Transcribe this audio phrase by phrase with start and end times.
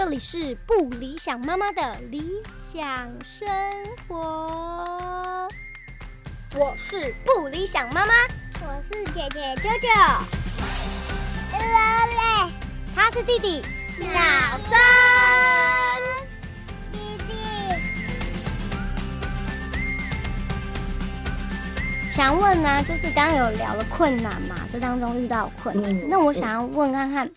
[0.00, 3.48] 这里是不理想妈妈的理想生
[4.06, 5.48] 活。
[6.54, 8.12] 我是不理想妈妈，
[8.60, 9.88] 我是姐姐舅舅，
[11.50, 12.48] 乐
[12.94, 14.04] 他是弟弟小
[14.58, 14.78] 森。
[16.92, 17.34] 弟弟，
[22.14, 27.28] 想问呢、就是刚刚有聊了困难嘛，这当中遇到困难，嗯那我想要问看看，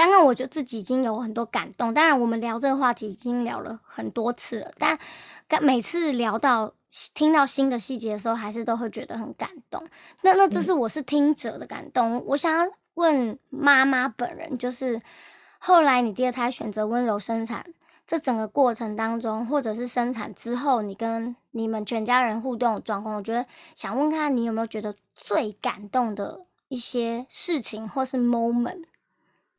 [0.00, 4.98] 刚刚我觉得自己已经有很多感动，当然我们聊这个话题已经聊了很多次了，但
[5.46, 6.72] 刚每次聊到
[7.12, 9.84] 听到新的细节的时候，还是都会觉得很感动。
[10.22, 15.02] 那那这是我是听者的感动，我想要问妈妈本人，就是
[15.58, 17.66] 后来你第二胎选择温柔生产。
[18.06, 23.44] 这整个过程当中，或者是生产之后，你跟你们全家人互动的状况，我觉得
[23.74, 28.84] 想问看你有没有觉得最感动的一些事情或是 moment。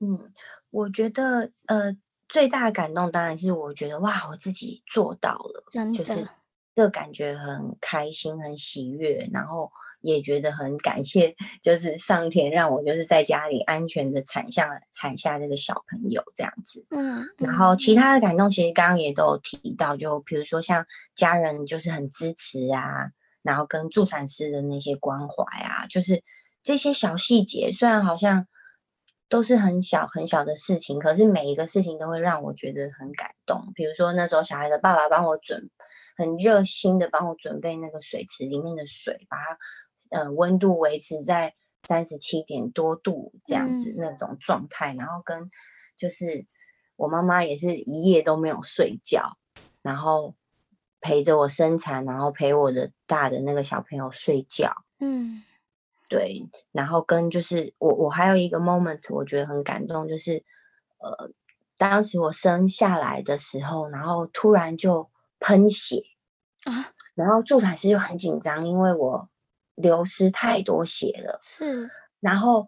[0.01, 0.31] 嗯，
[0.71, 1.95] 我觉得呃，
[2.27, 6.27] 最大的感动当然是我觉得哇，我自己做到了，真的就是
[6.75, 16.83] 这个感觉很开心、很喜悦，然后也觉得很感谢，就是上天让我就是在家里安全的产下产下这个小朋友这样子。
[16.89, 23.11] 嗯，然后其他的感动，其实刚刚也都有提到，就比如说像家人就是很支持啊，
[23.43, 26.23] 然后跟助产师的那些关怀啊，就是
[26.63, 28.47] 这些小细节，虽然好像
[29.31, 33.71] 都是很小很小的事情，可是每一个事情都会让我觉得很感动。
[33.73, 35.69] 比如说那时候小孩的爸爸帮我准，
[36.17, 39.57] 很热心的帮我准备那个水池里面的水，把它
[40.09, 45.49] 呃温度维持在三十七点多度这样子、嗯那种状态，然后跟
[45.95, 46.45] 就是
[46.97, 49.37] 我妈妈也是一夜都没有睡觉，
[49.81, 50.35] 然后
[50.99, 54.73] 陪着我生产，然后陪我的大的那个小朋友睡觉。
[54.99, 55.41] 嗯
[56.11, 60.43] 对，然后跟就是我我还有一个 moment，我觉得很感动，就是
[60.97, 61.31] 呃，
[61.77, 66.01] 当时我生下来的时候，然后突然就喷血，
[66.65, 69.29] 啊，然后助产师就很紧张，因为我
[69.75, 71.89] 流失太多血了，是。
[72.19, 72.67] 然后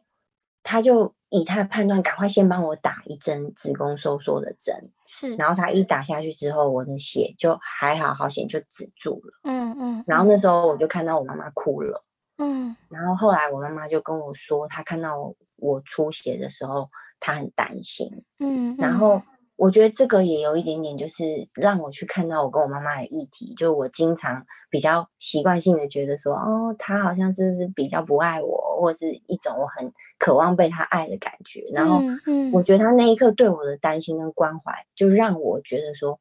[0.63, 5.69] 他就以他的判断，赶快先帮我打一针子宫收缩的针，是，然后他。
[5.69, 9.33] 一打下去之后，我的血就还好，好险就止住了。
[9.43, 12.05] 嗯嗯，然后那时候我就看到我妈妈哭了。
[12.45, 16.89] 嗯然后后来我妈妈就跟我说，她看到我我出血的时候，
[17.19, 18.09] 她很担心。
[18.39, 19.21] 嗯，然后
[19.55, 21.23] 我觉得这个也有一点点，就是
[21.55, 23.53] 让我去看到我跟我妈妈的议题。
[23.55, 31.63] 就我经常比较习惯性的觉得说，哦，她好像是不是比较不爱我，或是一种我很渴望被她爱的感觉。
[31.73, 36.19] 然后嗯嗯我觉得她那一刻对我的担心跟关怀，就让我觉得说，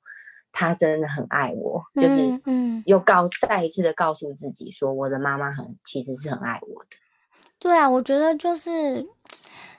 [0.52, 6.90] 她真的很爱我，就是又告再一次的告诉自己说，我的妈妈很其实是很爱我的。
[7.58, 9.08] 对啊，我觉得就是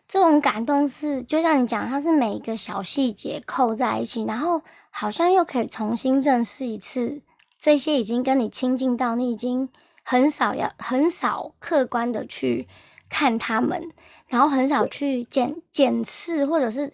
[0.07, 7.21] 这种感动是，就像你讲，它是每一个小细节扣在一起，然后好像又可以重新认识一次
[7.59, 9.69] 这些已经跟你亲近到你已经
[10.03, 12.67] 很少要很少客观的去
[13.09, 13.91] 看他们，
[14.27, 16.93] 然后很少去检检视或者是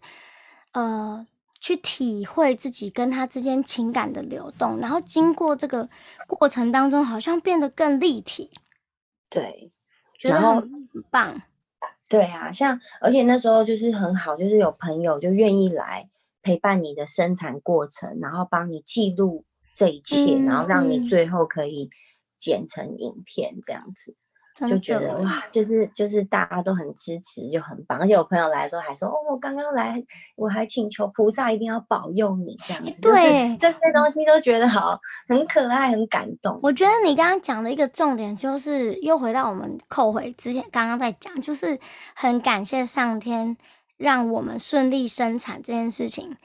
[0.73, 1.25] 呃
[1.59, 5.89] 去体会自己跟他之间情感的流动，然后经过这个
[6.27, 8.49] 过程当中，好像变得更立体，
[9.29, 9.71] 对，
[10.17, 11.41] 觉得然后很棒。
[12.09, 16.09] 对啊，像而且那时候就是很好，就是有朋友就愿意来
[16.41, 19.45] 陪伴你的生产过程，然后帮你记录
[19.75, 21.89] 这一切，然后让你最后可以
[22.37, 24.15] 剪成影片这样子，真
[24.67, 27.99] 就觉得哇，就是就是大家都很支持，就很棒。
[27.99, 30.03] 而且我朋友来的时候还说，哦，我刚刚来，
[30.35, 36.59] 我还请求菩萨一定要保佑你这样子，就是对这些东西都觉得好很可爱，很感动。
[36.63, 41.79] 我觉得你刚刚讲的一个重点，就是又回到我们扣回之前刚刚在讲，就是
[42.15, 43.55] 很感谢上天
[43.97, 46.37] 让我们顺利生产这件事情，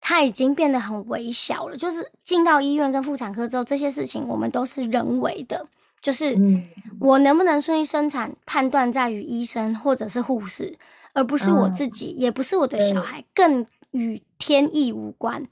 [0.00, 1.76] 它已经变得很微小了。
[1.76, 5.66] 就是进到医院跟妇产科之后，这些事情我们都是人为的，
[6.00, 6.68] 就是嗯
[7.00, 10.76] 我能不能顺利生产，判断在于医生或者是护士，
[11.12, 15.46] 而不是我嗯自己，也不是我的小孩，更与天意无关。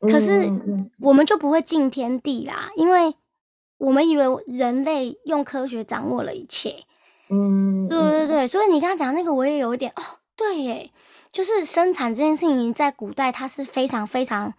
[0.00, 0.50] 可是
[1.00, 3.14] 我们就不会敬天地啦，因为
[3.78, 6.84] 我们以为人类用科学掌握了一切。
[7.28, 10.02] 嗯，对对对，所以你刚刚讲那个，我也有一点哦，
[10.34, 10.90] 对耶，
[11.30, 14.54] 就是生产这件事情，在古代它是非常非常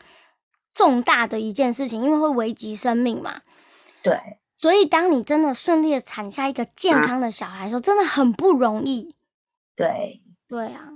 [0.74, 3.42] 重大的一件事情，因为会危及生命嘛。
[4.04, 4.20] 对，
[4.62, 9.16] 所以当你真的顺利的产下一个健康的小孩的时候，真的很不容易。
[9.76, 10.90] 对对啊，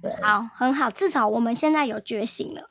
[0.00, 2.62] 对，好，很好，至少我们现在有觉醒了。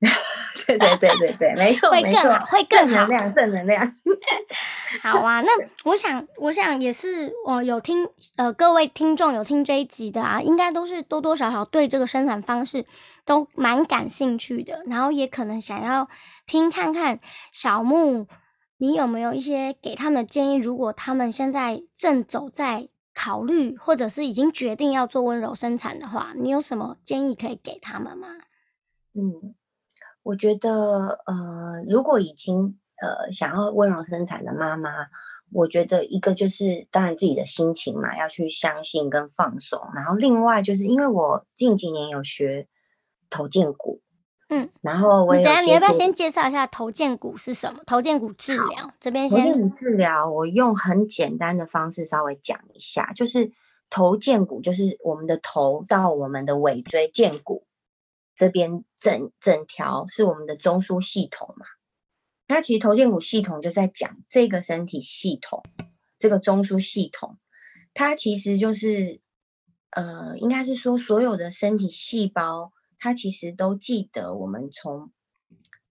[0.66, 3.96] 对对对对对，没错，没错会更好会更好正能量，正能量。
[5.02, 5.50] 好啊，那
[5.84, 12.86] 我想，我想也是，我有听呃，各位听众有听这一集的啊，应该都是多多少少对这个生产方式
[13.24, 16.08] 都蛮感兴趣的，然后也可能想要
[16.46, 17.20] 听看看
[17.52, 18.26] 小木，
[18.82, 20.56] 你有没有一些给他们的建议？
[20.56, 28.26] 如果他们现在正走在考虑，或者是已经决定要做温柔生产的话，你有什么建议可以给他们吗？
[29.14, 29.54] 嗯，
[30.24, 34.90] 我觉得呃，如果已经呃想要温柔生产的妈妈，
[35.52, 39.80] 我觉得一个就是当然自己的心情嘛，要去相信跟放松。
[39.94, 42.66] 然后另外就是因为我近几年有学
[43.30, 44.00] 头肩骨，
[44.54, 47.82] 嗯，然后我也等下你要不要先介绍一下头肩骨是什么？
[47.86, 53.50] 头肩骨治疗这边先头肩先骨治疗，我用很简单的方式稍微讲一下，就是
[53.88, 57.66] 头肩骨，就是我们的头到我们的尾椎肩骨
[58.34, 61.64] 这边整整条是我们的中枢系统嘛。
[62.46, 65.62] 那其实头肩骨系统就在讲这个身体系统，
[66.18, 67.38] 这个中枢系统，
[67.94, 69.18] 它其实就是
[69.92, 72.70] 呃，应该是说所有的身体细胞，
[73.02, 75.10] 它其实都记得我们从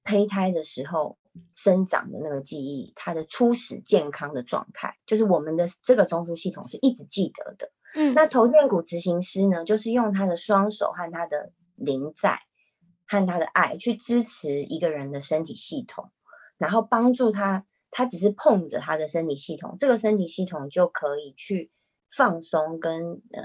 [0.01, 1.17] 胚胎的时候
[1.53, 7.69] 生长的那个记忆，它的初始健康的状态，就是我们的这个中枢系统是一直记得的。
[7.95, 12.39] 嗯那头肩骨执行师呢，就是用他的双手和他的灵在
[13.05, 16.09] 和他的爱去支持一个人的身体系统，
[16.57, 21.69] 然后帮助他，他只是碰着他的身体系统，这个身体系统就可以去
[22.15, 23.43] 放松跟呃，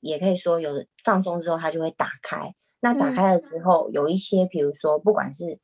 [0.00, 2.52] 也可以说有放松之后，它就会打开。
[2.80, 5.58] 那打嗯开了之后，有一些比如说不管是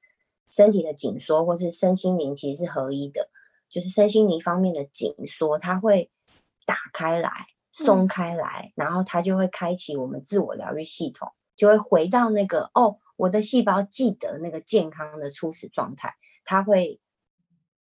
[0.51, 3.29] 身体的紧缩，或是身心灵其实是合一的，
[3.69, 6.11] 就是身心灵方面的紧缩，它会
[6.67, 7.31] 打开来。
[7.75, 16.15] 松开来，然后它就会开启我们自我疗愈系统，就会回到那个哦，我的细胞记得那个健康的初始状态，
[16.45, 17.01] 它会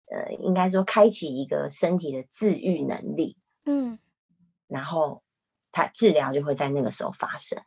[0.07, 3.99] 呃，应该说开启一个身体的自愈能力，嗯，
[4.69, 5.25] 然后
[5.73, 7.61] 它治疗就会在那个时候发生。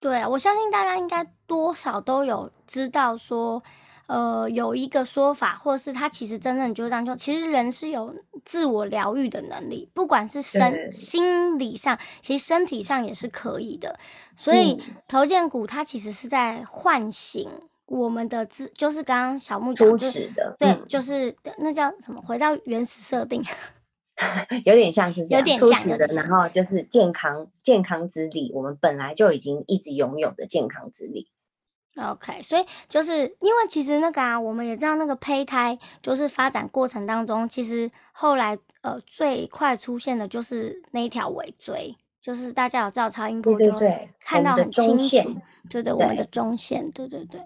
[0.00, 3.62] 对啊，我相信大家应该多少都有知道说，
[4.06, 8.14] 呃，有一个说法，或是他其实真正就这样就，其实人是有
[8.44, 13.98] 自我疗愈的能力，不管是身心理上，其实身体上也是可以的。
[14.36, 17.48] 所以嗯头肩骨它其实是在唤醒
[17.84, 22.22] 我们的自，就是刚刚小木讲初就是始的，对，嗯就是那叫什么？
[22.22, 23.44] 回到原始设定。
[24.64, 31.28] 有点像是这样，初始的，然后就是健康健康之力，我们本来就已经一直拥有的健康之力。
[31.96, 47.40] OK，所以就是因为其实那个啊，我们也知道那个胚胎就是发展过程当中，其实后来呃最快出现的就是那一条尾椎，就是大家有照超音波就会对对，看到的很清楚对对，我们的中线，对对对。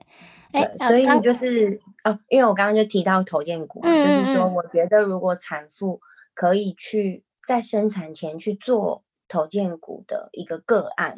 [0.53, 6.01] 哎所以就是哦，因为我刚刚就提到头肩骨就是说，我觉得如果产妇
[6.35, 11.17] 可以去在生产前去做头肩骨的一个个案，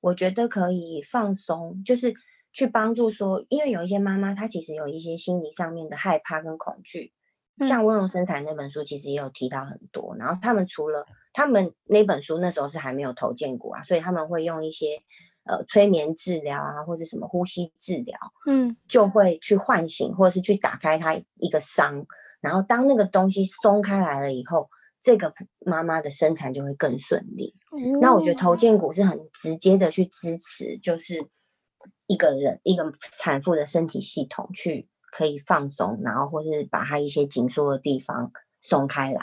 [0.00, 2.14] 我觉得可以放松，就是
[2.52, 7.12] 去帮助说，因为有一些妈妈她其实有一些心理上面的害怕跟恐惧，
[7.58, 15.00] 像《温柔生产》那本书其实也有提到很多，然后他们除了他们那本书那时候是还没有头肩骨啊，所以他们会用一些
[15.44, 18.18] 呃催眠治疗啊，或者什么呼吸治疗。
[18.46, 22.04] 嗯就会去唤醒，或者是去打开他一个伤，
[22.40, 24.68] 然后当那个东西松开来了以后，
[25.02, 25.32] 这个
[25.64, 27.54] 妈妈的生产就会更顺利。
[28.00, 31.26] 那我觉得头哦肩骨是很直接的去支持，就是
[32.06, 38.30] 一个人一个产妇的身体系统去可以放松，然后或是把它一些紧缩的地方
[38.60, 39.22] 松开来。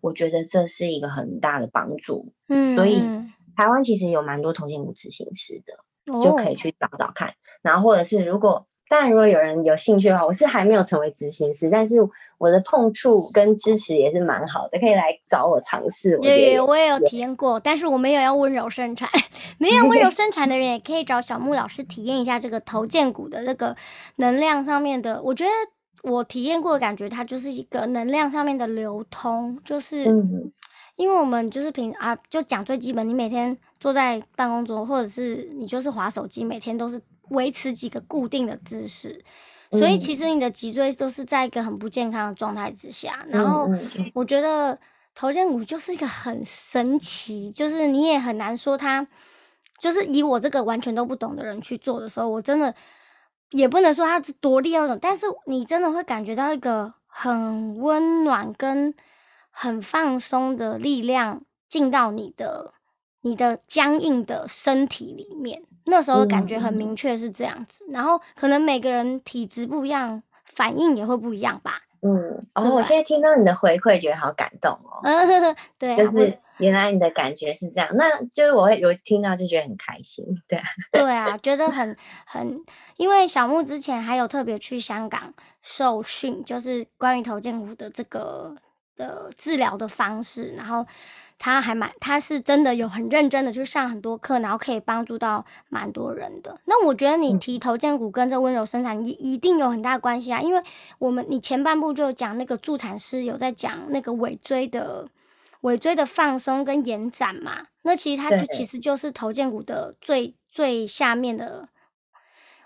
[0.00, 2.32] 我觉得这是一个很大的帮助。
[2.48, 7.34] 嗯，所以嗯台湾其实有蛮多头肩骨执行师的，就可以哦去找找看。
[7.62, 11.96] 然后或者是如果当然如果有人有兴趣的话，我是还没有成为执行师，但是
[12.38, 16.16] 我的碰触跟支持也是蛮好的，可以来找我尝试。
[16.16, 19.08] 我觉得也也也我也有体验过，但是我没有要温柔生产，
[19.58, 23.76] 没有温柔生产的人也可以找小木老师体验一下这个头肩骨的这个
[24.16, 25.20] 能量上面的。
[25.22, 25.50] 我觉得
[26.02, 30.50] 我体验过的感觉，它就是一个能量上面的流通，就是嗯
[30.96, 39.22] 因为我们就是平啊，就讲最基本，你每天坐在办公桌，或者是你就是划手机，每天都是维持几个固定的姿势，
[39.72, 43.24] 所以其嗯实你的脊椎都是在一个很不健康的状态之下。
[43.28, 43.68] 然后
[44.14, 44.78] 我觉得
[45.14, 49.06] 头肩骨就是一个很神奇，就是你也很难说它，
[49.78, 52.74] 就是以我这个完全都不懂的人去做的时候，我真的
[53.50, 58.94] 也不能说它是多厉害那种，但是你真的会感觉到一个很温暖跟
[59.50, 62.72] 很放松的力量进到你的
[63.22, 65.62] 你的僵硬的身体里面。
[65.88, 71.78] 那时候感觉很明确是这样子，然后可能每个人体质不一样，反应也会不一样吧。
[72.00, 72.12] 嗯，
[72.54, 75.00] 哦，对我现在听到你的回馈，觉得好感动哦。
[75.02, 82.60] 嗯，对啊，就是原来你的感觉是这样，那就是我会有听到就觉得很开心，对啊，对啊，觉得 很很，
[82.96, 88.54] 因为小木之前还有特别去香港受训，就是关于头肩骨的这个
[88.98, 90.86] 的治疗的方式，然后
[91.38, 96.60] 他还蛮，他是真的有很认真的去上很多课，然后可以帮助到蛮多人的。
[96.66, 100.62] 那我觉得你嗯提头肩骨跟这温柔生产一一定有很大关系啊，因为
[100.98, 105.08] 我们你前半部就讲那个助产师有在讲那个尾椎的。
[105.62, 111.68] 尾椎的放松跟延展嘛，那其实它就其实就是头肩骨的最最下面的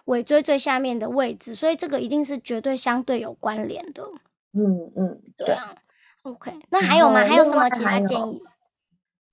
[0.04, 4.04] 尾椎最下面的位置，所以这个一定是绝对相对有关联的。
[4.52, 5.74] 嗯嗯，对，对啊
[6.22, 7.22] ，OK，那然还有吗？
[7.22, 8.42] 后还有什么其他建议？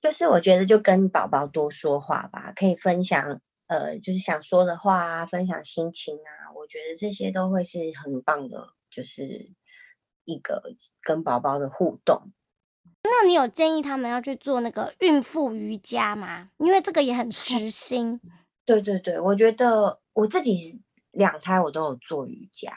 [0.02, 9.52] 就是我觉得就跟宝宝多说话吧，可以分享呃，就是想说的话啊，分享心情啊，我觉得这些都会是很棒的，就是
[10.26, 10.64] 一个
[11.02, 12.32] 跟宝宝的互动。
[13.04, 16.50] 那你有建议他们要去做那个孕妇瑜伽吗？
[16.58, 18.20] 因为这个也很实心。
[18.66, 20.78] 对对对，我觉得我自己是
[21.12, 22.72] 两胎我都有做瑜伽，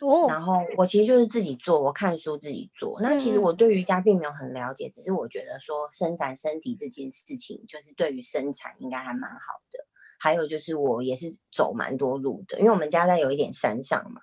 [0.00, 2.98] 哦，然后我其实就是自己做，我看书自己做。
[3.00, 9.38] 那其实我对瑜伽并没有很了解，只是我觉得说伸展身体这件事情，就是对于生产应该还蛮好
[9.70, 9.84] 的。
[10.20, 14.20] 还有就是我也是走蛮多路的，因为我们家在有一点山上嘛。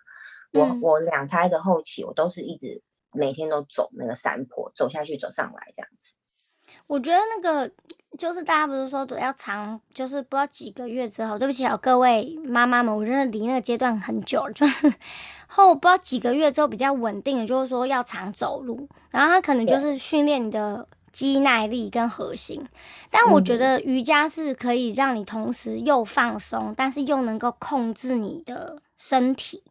[0.53, 6.15] 我嗯我两胎的后期，我都是一直每天都走那个山坡，走下去走上来这样子。
[6.88, 7.70] 我觉得那个
[8.18, 14.94] 就是大家不是说要长，就是不知道几个月之后，对不起啊，各位妈妈们，我真的离那个阶段很久了，就是
[15.48, 22.62] 后不知道几个月之后比较稳定的，就是说要常走路，然后它可能就是训练你的肌耐力跟核心。
[23.10, 29.63] 但我觉嗯得瑜伽是可以让你同时又放松，但是又能够控制你的身体。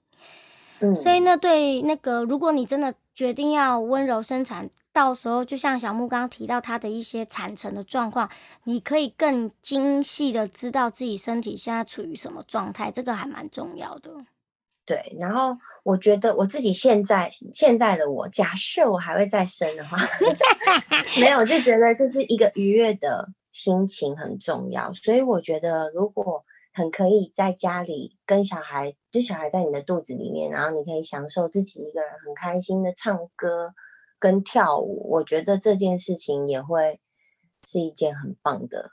[0.81, 8.29] 嗯，所以那，对那个，如果你真的决定要温柔生产，到时候就像小木刚刚提到他的一些产程的状况，
[8.65, 14.11] 你可以更精细的知道自己身体现在处于什么状态，这个还蛮重要的。
[14.87, 19.97] 对，然后我觉得我自己现在现在的我，假设我还会再生的话
[21.19, 24.93] 没有，就觉得这是一个愉悦的心情很重要。
[24.93, 26.45] 所以我觉得，如果
[26.75, 33.73] 很可以在家里跟小孩，就小孩在你的肚子里面，然后你可以享受自己一个人很开心的唱歌
[34.19, 37.01] 跟跳舞，我觉得这件事情也会
[37.65, 38.91] 是一件很棒的。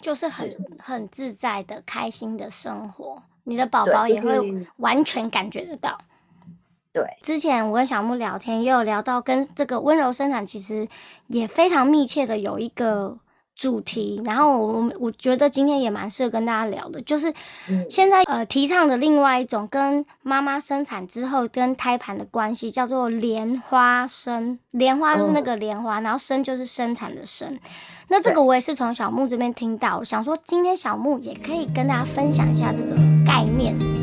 [0.00, 5.96] 就是很是很自在的、开心的生活，你的宝宝也会完全感觉得到。
[6.92, 10.88] 对，之前我跟小木聊天，也有聊到跟这个温柔生产其实
[11.28, 13.16] 也非常密切的有一个
[13.54, 17.32] 主题，然后我我觉得今天也蛮适合跟大家聊的，就是
[17.68, 24.58] 嗯现在呃提倡的另外一种跟妈妈生产之后跟胎盘的关系，叫做莲花生。
[24.70, 27.58] 莲花就是那哦个莲花，然后生就是生产的生。
[28.08, 34.01] 那这个我也是从小木这边听到，我想说今天小木也可以跟大家分享一下这个概念。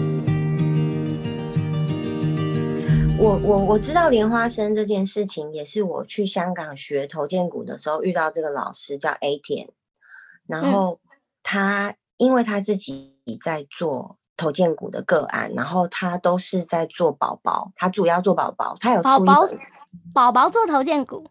[3.22, 9.68] 我我我知道莲花生这件事情，也是我去香港学头建股的时候遇到这个老师叫 A 田，
[10.48, 11.00] 然嗯后
[11.44, 19.50] 他因为他自己在做头建股的个案，然后他都是在做宝宝，他主要做宝宝，他有出宝宝
[20.14, 21.26] 宝宝做头建股，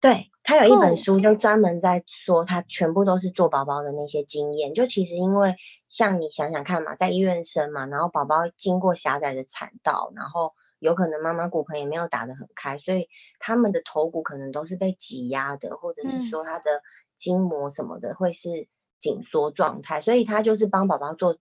[0.00, 4.74] 对他有一本书，就专门在说他全部都是做宝宝的那些经验。
[4.74, 5.54] 就其实因为
[5.88, 10.52] 像你想想看嘛，在医院生嘛，然后宝宝经过狭窄的产道，然后
[10.84, 16.82] 有可能妈妈骨盆也没有打得很开，所以他们的头骨可能都是被挤压的，或者是嗯说他的
[17.16, 18.68] 筋膜什么的会是
[19.00, 21.38] 紧缩状态，所以他就是帮宝宝做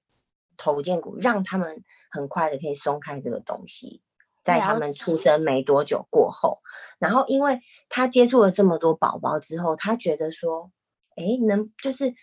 [0.55, 4.01] 头肩骨，让他们很快的可以松开这个东西。
[4.45, 6.59] 在他了们出生没多久过后，
[6.99, 7.59] 然后因为
[7.89, 10.71] 他接触了这么多宝宝之后，他觉得说，
[11.15, 12.13] 哎，能就是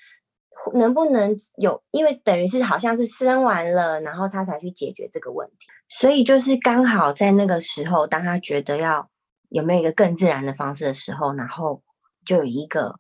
[0.74, 9.10] 能不能有，因为等于是好像是生完了，然后他才去解决这个问题，所以就是刚好在那个时候，当他觉得要
[9.48, 11.82] 有没有一个更自然的方式的时候，然后
[12.24, 12.98] 就有一个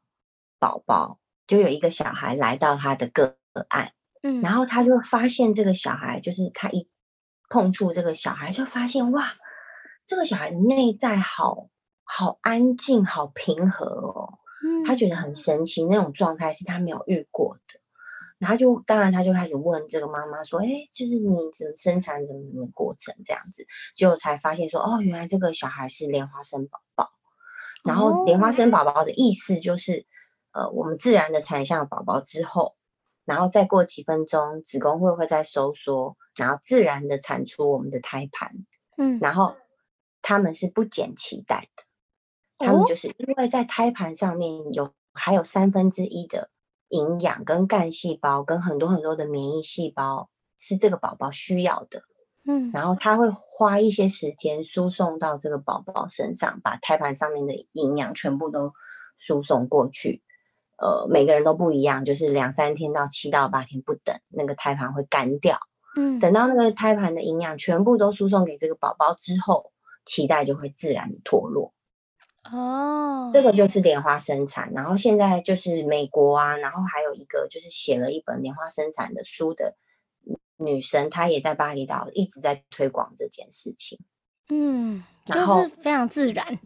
[0.58, 3.36] 宝宝，就有一个小孩来到他的个
[3.68, 3.92] 案。
[4.22, 6.88] 嗯，然后他就发现这个小孩，就是他一
[7.48, 9.32] 碰触这个小孩，就发现哇，
[10.04, 11.68] 这个小孩内在好
[12.04, 14.38] 好安静，好平和哦。
[14.62, 17.80] 嗯他嗯觉得很神奇，那种状态是他没有遇过的。
[18.40, 27.10] 然后就当然他就开始问这个妈妈说：“哎，就是你怎么生产怎么怎么过程这样子？”就才发现说：“哦，原来这个小孩是莲花生宝宝。”
[27.84, 30.06] 然后莲花生宝宝的意思就是，
[30.52, 32.76] 呃，我们自然的产下宝宝之后，
[33.26, 38.50] 然后再过几分钟，子宫会会再收缩，然后自然的产出我们的胎盘。
[38.96, 39.54] 嗯然后
[40.22, 41.84] 他们是不剪脐带的，
[42.66, 46.50] 他们就是因为在胎盘上面有还有三分之一的
[46.90, 52.02] 营养跟干细胞跟很多很多的免疫细胞是这个宝宝需要的。
[52.46, 58.72] 嗯，然后他会花一些时间输送到这个宝宝身上，把胎盘上面的营养全部都
[59.18, 60.22] 输送过去。
[60.78, 65.58] 呃，每个人都不一样，就是两三天到七到八天不等，那个胎盘会干掉。
[65.96, 69.72] 嗯，等到那个胎盘的营养全部都输送给这个宝宝之后，
[70.06, 71.74] 脐带就会自然脱落。
[72.50, 74.72] 哦，这个就是莲花生产。
[74.72, 79.76] 然后现在就是美国啊，然后还有一个就是写了一本莲花生产的书的。
[80.62, 83.98] 女生她也在巴厘岛一直在推广这件事情，
[84.50, 86.58] 嗯，就是非常自然，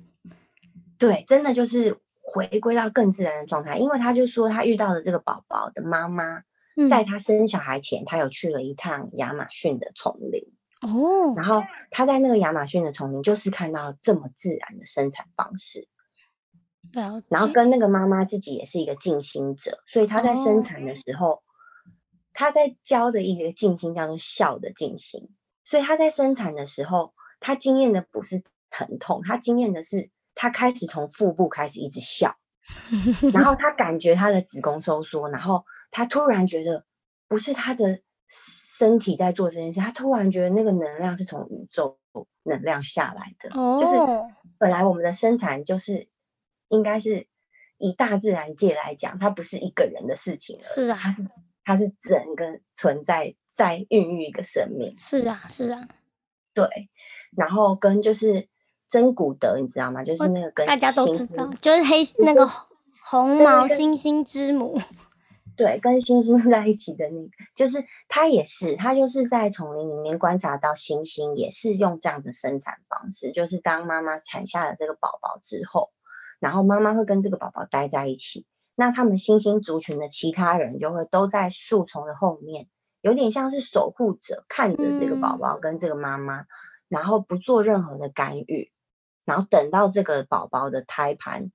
[0.98, 3.78] 对，真的就是回归到更自然的状态。
[3.78, 6.42] 因为她就说她遇到了这个宝宝的妈妈，
[6.90, 10.42] 在她生小孩前，她有去了一趟亚马逊的丛林
[10.84, 15.88] 哦，然后他在那个亚马逊的丛林就是看到这么自然的生产方式，
[17.28, 21.42] 然后跟那个妈妈自己也是一个静心者，所以她在生产的时候。
[22.36, 25.30] 他在教的一个静心叫做笑的静心，
[25.62, 32.34] 所以他在生产的时候，他经验的不是疼痛，他经验的是他开始从腹部开始一直笑，
[33.32, 36.84] 然后他感觉他的子宫收缩，然后他突然觉得
[37.28, 38.00] 不是他的
[38.34, 41.96] 身体在做这件事，他突然觉得那个能量是从宇宙
[42.42, 43.48] 能量下来的，
[43.78, 43.96] 就是
[44.58, 46.08] 本来我们的生产就是
[46.68, 47.26] 应该是
[47.78, 50.98] 以大自然界来讲，它不是一个人的事情，是啊。
[51.66, 55.88] 它是整个存在在孕育一个生命，是啊，是啊，
[56.52, 56.68] 对。
[57.34, 58.46] 然后跟就是
[58.86, 60.04] 真古德，你知道吗？
[60.04, 62.46] 就是那个跟大家都知道，就是黑那个
[63.02, 64.78] 红毛猩猩之母，
[65.56, 75.90] 对，跟星星 在一起的那个，就是他也是，他就是在丛林里面观察到星星也是用这样的生产方式，就是当妈妈产下了这个宝宝之后，
[76.40, 78.46] 然后妈妈会跟这个宝宝待在一起。
[78.76, 82.66] 那他们星星族群的其他人就会都在树丛的后面，
[83.02, 86.44] 有点像是守护者，看着这个宝宝跟这个妈妈，
[86.88, 88.72] 然后不做任何的干预，
[89.24, 91.52] 然后等到这个宝宝的胎盘，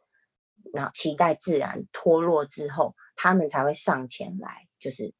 [0.74, 5.14] 然后脐带自然脱落之后，他们才会上前来，就是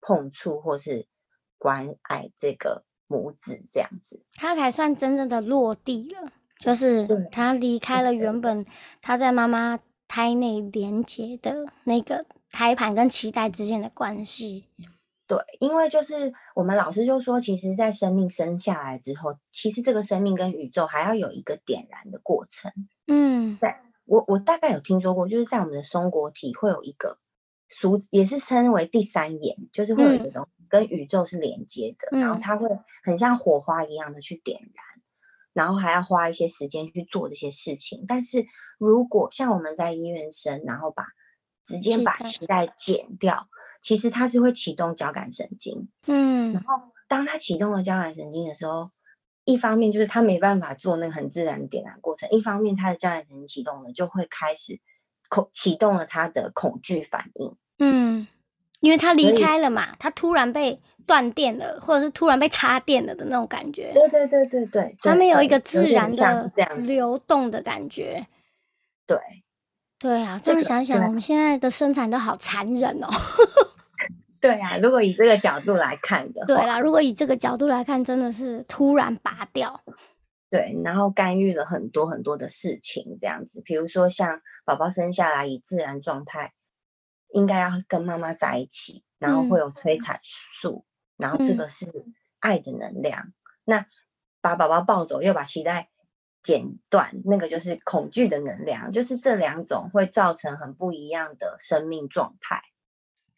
[0.00, 1.08] 碰触或是
[1.58, 8.64] 关爱这个母子这样子，他才算真正的落地了，就是他离开了原本
[9.02, 9.80] 他在妈妈。
[10.12, 14.64] 胎内连接的那个胎盘跟脐带之间的关系，
[15.24, 22.72] 对，因为就是我们老师就说，其实，在生命生下来之后，其实这个生命跟宇宙还要有一个点燃的过程。
[23.06, 23.72] 嗯，对
[24.04, 27.16] 我我大概有听说过，就是在我们的松果体会有一个
[27.70, 32.68] 俗，也是称为第三眼，就是会有一个东西跟宇宙是连接的，然后它会
[33.02, 34.84] 很像火花一样的去点燃。
[35.52, 38.46] 然后还要花一些时间去做这些事情，但是
[38.78, 41.04] 如果像我们在医院生，然后把
[41.64, 43.48] 直接把脐带剪掉，
[43.82, 46.74] 其实它是会启动交感神经，嗯，然后
[47.08, 48.92] 当它启动了交感神经的时候，
[49.44, 54.80] 一方面就是它没办法做那个很自然的点燃过程，一方面它的交感神经启动了，就会开始
[55.30, 58.26] 恐启动了他的恐惧反应，嗯，
[58.80, 60.78] 因为他离开了嘛，他突然被。
[61.06, 63.90] 断电了，或者是突然被插电了的那种感觉。
[63.92, 68.24] 对对对对对，他们有一个自然的流动的感觉。
[69.08, 69.18] 对，
[69.98, 73.08] 对啊，这样想想，我们现在的生产都好残忍哦。
[74.40, 79.80] 对啊，如果以这个角度来看的， 对啦，如果以这个角度来看，真的是突然拔掉。
[80.50, 86.52] 对，然后干预了很多很多的事情，这样子，比如说像宝宝生下来以自然状态，
[87.32, 90.84] 应该要跟妈妈在一起，然后会有催产素。
[91.16, 91.86] 然后这个是
[92.38, 93.34] 爱的能量，
[93.64, 93.84] 那
[94.40, 95.90] 把宝宝抱走又把脐带
[96.42, 102.62] 剪断，那个就是恐惧的能量，就是这两种会造成很不一样的生命状态。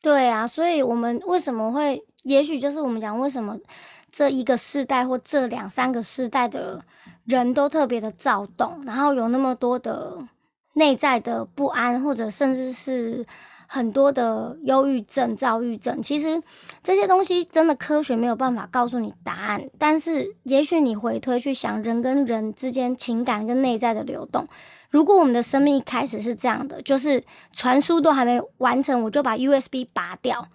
[0.01, 2.07] 对啊，所以我们为什么会？
[2.22, 3.59] 也许就是我们讲为什么
[4.12, 6.85] 这一个世代或这两三个世代的
[7.25, 10.18] 人都特别的躁动，然后有那么多的
[10.75, 13.27] 内在的不安，或者甚至是。
[13.75, 16.42] 很多的忧郁症、躁郁症，其实
[16.83, 19.66] 这些东西真的科学没有办法告诉你答案。
[19.79, 24.46] 但是，也许你回推去想，人跟人之间情感跟内在的流动，
[24.90, 30.46] 如果我们的生命一开始是这样的，就是传输都还没完成，我就把 USB 拔掉，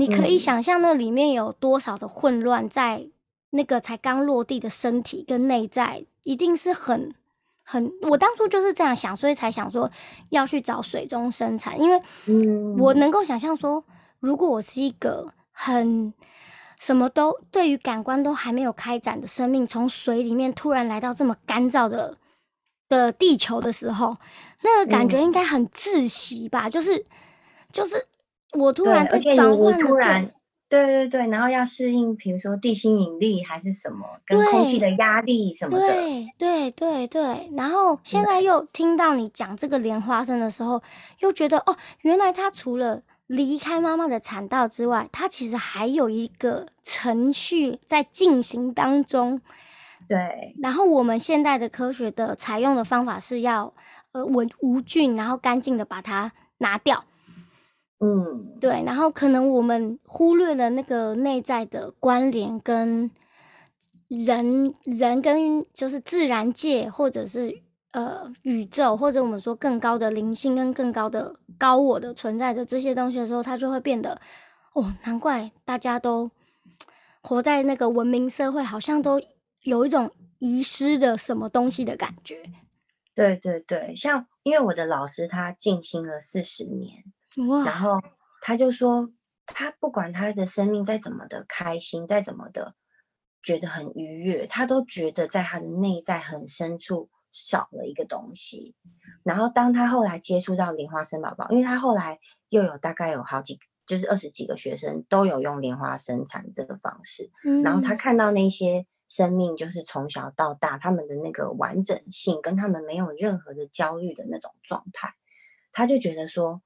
[0.00, 3.06] 你可以想象那里面有多少的混乱，在
[3.50, 7.14] 那个才刚落地的身体跟内在，一定是很。
[7.62, 9.88] 很，我当初就是这样想，所以才想说
[10.30, 12.02] 要去找水中生产，因为
[12.78, 13.84] 我能够想象说，
[14.18, 16.12] 如果我是一个很
[16.80, 22.16] 什么都对于感官都还没有开展的生命，从水里面突然来到这么干燥的
[22.88, 24.16] 的地球的时候，
[24.62, 26.68] 那个感觉应该很窒息吧？
[26.68, 27.06] 就是
[27.72, 28.04] 就是
[28.52, 30.34] 我突然被而且你转换了，你突然对。
[30.70, 40.80] 对对对，然后要适应，比如说地心引力还是什么，跟空气的压力什么的，对对对对，然后现在又听到你讲这个莲花生的时候，
[41.18, 49.40] 又觉得哦，原来它除了离开妈妈的产道之外，它其实还有一个程序在进行当中。
[50.06, 53.74] 对然后我们现代的科学的采用的方法是要
[54.12, 57.04] 呃稳无菌，然后干净的把它拿掉。
[58.00, 63.10] 嗯，对，然后可能我们忽略了那个内在的关联跟
[64.08, 74.18] 人人跟就是自然界或者是呃宇宙或者我们说更高的灵性跟更高的高我的存在的这些东西的时候，它就会变得
[74.72, 76.30] 哦，难怪大家都
[77.22, 79.20] 活在那个文明社会，好像都
[79.64, 82.42] 有一种遗失的什么东西的感觉。
[83.14, 87.04] 对对对，像因为我的老师他静心了四十年，
[87.64, 88.00] 然，后
[88.42, 89.10] 他就说，
[89.46, 92.74] 他不管他的生命再怎么的开心，再怎么的
[93.42, 98.74] 觉得很愉悦，他都觉得在他的内在很深处少了一个东西。
[99.22, 107.30] 然后当他后来接触到莲花生宝宝，因为他后来又有大概有好几，就是二十几个学生都有用莲花生产这个方式，
[107.62, 107.96] 然后他嗯。
[107.96, 115.14] 看到那些生命，就是从小到大他们的那个完整性，跟他们没有任何的焦虑的那种状态，
[115.72, 116.62] 他就觉得说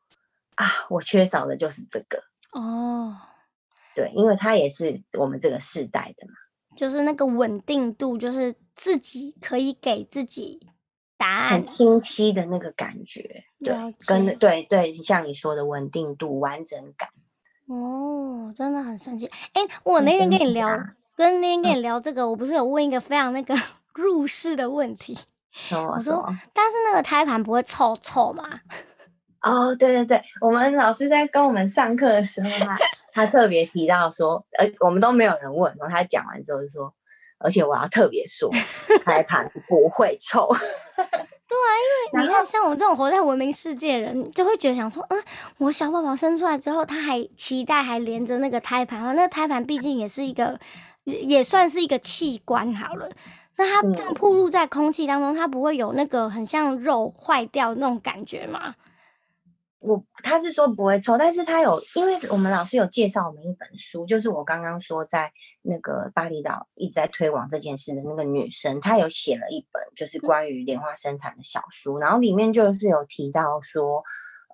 [0.56, 2.22] 啊，我缺少的就是这个。
[2.52, 3.16] 哦，
[3.94, 6.34] 对，因为他也是我们这个世代的嘛。
[6.76, 10.58] 就是那个稳定度，就是自己可以给自己
[11.16, 11.66] 答案很。
[11.66, 17.08] 清晰的那个感觉，了对，跟解对对，像你说的稳定度、完整感，
[17.68, 19.30] 哦，真的很神奇。
[19.52, 23.54] 哎，我那天跟你聊，啊跟那天跟嗯你聊这个，我不是有问一个非常那个
[23.94, 25.16] 入世的问题，
[25.70, 26.26] 我说？
[26.52, 28.60] 但是那个胎盘不会臭臭吗？
[29.44, 32.78] 哦，对对对，我们老师在跟我们上课的时候，他
[33.12, 36.92] 他特别提到说，呃，我们都没有人问，然后他讲完之后就说，
[37.38, 38.50] 而且我要特别说，
[39.04, 40.48] 胎盘不会臭。
[41.46, 41.70] 对啊，
[42.14, 45.22] 因为你看，像我们这种活在文明世界的人，就会觉得想说，嗯，
[45.58, 50.58] 我小宝宝生出来之后，他还脐带还连着那个胎盘，那个胎盘毕竟也是一个，
[51.04, 53.10] 也也算是一个器官好了。
[53.56, 58.74] 那它这样嗯暴露在空气当中，它不会有那个很像肉坏掉那种感觉吗？
[59.86, 65.30] 我他是说不会臭，但是他有，因为我们老师有介绍我们一本书，就是我刚刚说在
[65.62, 74.02] 那个巴厘岛一直在推广这件事的那个女生，她有写了一本就是关于莲花生产的小书，然后里面就是有提到说，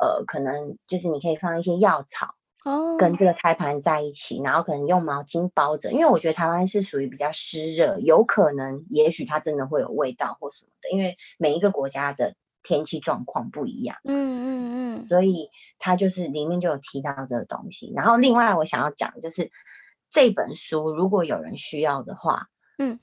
[0.01, 13.97] 呃，可能就是你可以放一些药草哦，跟这个胎盘在一起，然后可能用毛巾包着，因为我觉得台湾是属于比较湿热，有可能也许它真的会有味道或什么的，因为每一个国家的天气状况不一样。
[14.05, 17.93] 嗯嗯嗯，所以他就是里面就有提到这个东西。
[17.95, 19.51] 然后另外我想要讲的就是
[20.09, 22.99] 这本书，如果有人需要的话，嗯，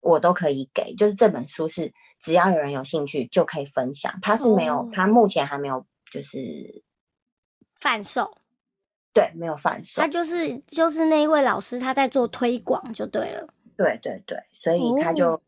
[0.00, 0.94] 我都可以给。
[0.94, 6.82] 就是这本书是只要有人有兴趣就可以分享，它是没有，哦它目前还没有，就是
[7.80, 8.38] 贩售，
[9.12, 10.08] 对没有贩售他。
[10.08, 13.48] 就是就是那一位老师他在做推广就对了。
[13.76, 15.42] 对对对，所以他哦就。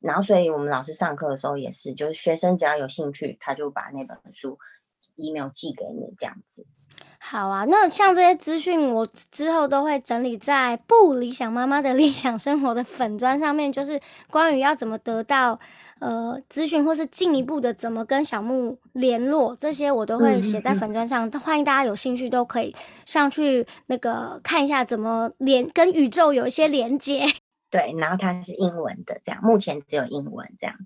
[0.00, 4.58] 然后，所以我们老师上课的时候也是，就是学生只要有兴趣，他就把那本书
[5.16, 6.66] email 寄给你，这样子。
[7.20, 15.58] 好啊，那像这些资讯，我之后都会整理在不理想妈妈的 理想生活的粉砖上面，就是关于要怎么得到
[15.98, 21.30] 呃资讯，或是进一步的怎么跟小木联络，这些我都会写在嗯嗯嗯粉砖上。
[21.32, 27.26] 欢迎大家有兴趣都可以上去那个看一下怎么连跟宇宙有一些连接。
[27.70, 30.84] 对，然后它是英文的，这样目前只有英文这样子。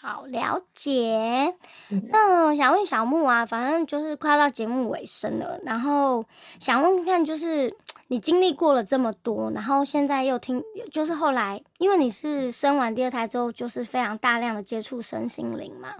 [0.00, 1.54] 好了解。
[1.90, 6.24] 嗯那想问小木啊，反正就是快要到节目尾声了，然后
[6.60, 7.74] 想问看看，就是
[8.06, 15.94] 你经历过了这么多，然后现在又听，就是后来因为你是生完第二胎之后，就是非常大量的接触身心灵嘛，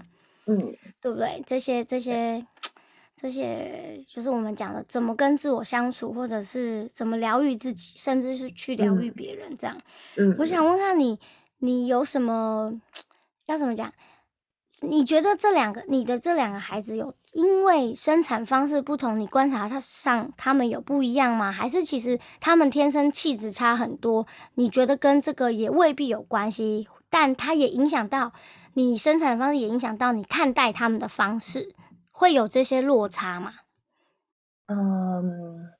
[0.45, 1.43] 嗯，对不对？
[1.45, 2.45] 这些这些
[3.19, 9.77] 这些，就是我们讲的怎么跟自我相处，或者是怎么疗愈自己，甚至是去疗愈嗯别人这样。
[10.15, 11.19] 嗯，我想问下你，
[11.57, 12.73] 你有什么
[13.47, 13.91] 要怎么讲？
[14.81, 21.51] 你觉得这两个你的这两个孩子有因为生产方式不同，你观察他上他们有不一样吗？
[21.51, 24.25] 还是其实他们天生气质差很多？
[24.53, 28.31] 你觉得跟这个也未必有关系，但它也影响到
[28.75, 31.73] 你生产方式，也影响到你看待他们的方式，
[32.19, 33.53] 会有这些落差吗？
[34.67, 35.71] 嗯，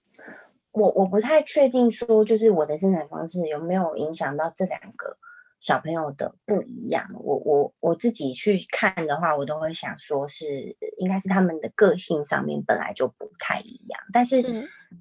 [0.71, 5.17] 我我不太确定说，就是我的生产方式有没有影响到这两个
[5.59, 7.05] 小朋友的不一样。
[7.13, 14.41] 我我我自己去看的话，我都会想说是应该是他们的个性上面本来就不太一样，但是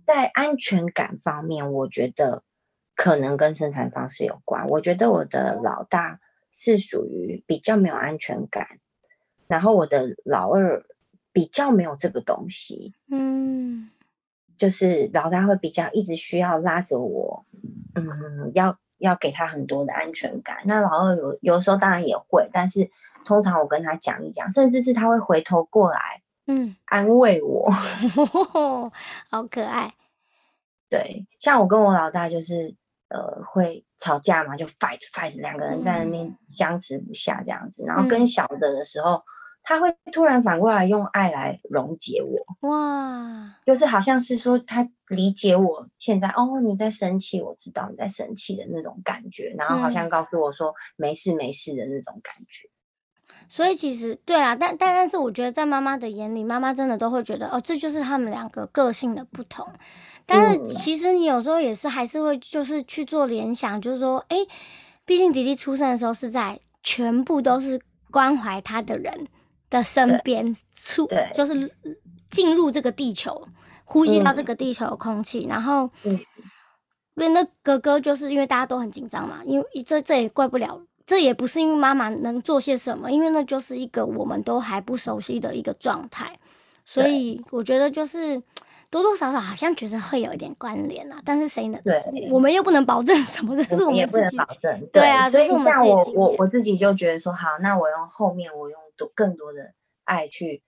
[0.04, 2.42] 在安全感方面，我觉得
[2.96, 4.68] 可能跟生产方式有关。
[4.70, 6.18] 我觉得我的老大
[6.50, 8.66] 是属于比较没有安全感，
[9.46, 10.82] 然后我的老二
[11.38, 12.94] 比较没有这个东西。
[13.10, 13.90] 嗯。
[14.56, 17.44] 就是老大会比较一直需要拉着我，
[17.94, 20.56] 嗯，要要给他很多的安全感。
[20.64, 22.90] 那老二有有时候当然也会，但是
[23.24, 27.70] 通常我跟他讲一讲，甚至是他会回头过来，嗯，安慰我，
[29.30, 29.94] 好可爱。
[30.90, 32.74] 对，像我跟我老大就是
[33.10, 37.84] 呃会吵架嘛，就 fight fight，两个人在那边相持不下这样子。
[37.86, 39.22] 然后跟小的的时候。
[39.62, 52.68] 他会突然反过来用爱来溶解我，哇，就是好像是说他理解我现在哦，你在生气，我知道你在生气的那种感觉，然后好像告诉我说没事没事的那种感觉。
[53.50, 59.66] 所以其实对啊，但但但是我觉得在妈妈的眼里，妈妈真的都会觉得哦，这就是他们两个个性的不同。
[60.26, 64.36] 但是其实你有时候也是还是会就是去做联想，就是说，哎，
[65.06, 69.28] 毕竟迪迪出生的时候是在全部都是关怀他的人。
[69.70, 71.70] 的身边出就是
[72.30, 73.46] 进入这个地球，
[73.84, 75.90] 呼吸到这个地球的空气，然后，
[77.14, 86.38] 那那哥哥就是因为大家都很紧张嘛，因为这这也怪不了，这也不是因为妈妈能做些什么，因为那就是一个我们都还不熟悉的一个状态，
[86.84, 88.40] 所以我觉得就是
[88.90, 91.80] 多多少少好像觉得会有一点关联啊，但是谁能？
[91.82, 91.94] 对，
[92.30, 94.88] 我们又不能保证什么，这是我们自己保证。
[94.92, 98.78] 对啊，所以像我我我自己就觉得说，好，那我用后面我用。
[98.98, 99.60] 多更多的
[100.02, 100.60] 爱去，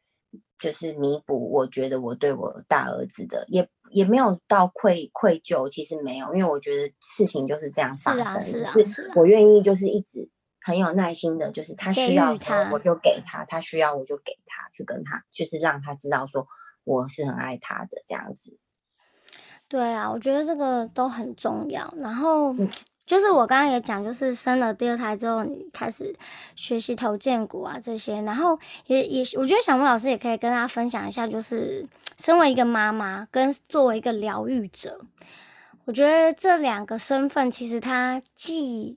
[0.56, 1.50] 就是弥补。
[1.50, 8.40] 我觉得我对我大儿子的，也也没有到愧愧疚，其实没有，因为我觉得事情就是这样发生。
[8.40, 10.30] 是啊，是啊，我愿意就是一直
[10.61, 12.30] 很有耐心的，就是他需要
[12.70, 16.46] 我就给他，他需要我就给他，去跟他，就是让他知道说
[16.90, 18.59] 我是很爱他的这样子。
[19.68, 21.92] 对啊，我觉得这个都很重要。
[21.98, 22.55] 然后。
[23.07, 26.14] 就是我刚刚也讲，就是生了第二胎之后，你开始
[26.55, 31.85] 学习头肩骨啊这些，然后也也，我觉得小木老师也可以跟大家分享一下，就是
[32.18, 35.00] 身为一个妈妈跟作为一个疗愈者，
[35.87, 38.96] 我觉得这两个身份其实它既